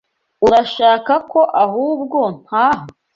[0.45, 2.83] Urashaka ko ahubwo ntaha?